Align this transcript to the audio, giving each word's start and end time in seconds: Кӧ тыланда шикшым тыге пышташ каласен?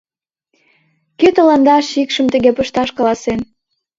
Кӧ 1.19 1.27
тыланда 1.35 1.75
шикшым 1.91 2.27
тыге 2.33 2.51
пышташ 2.57 2.89
каласен? 2.97 3.39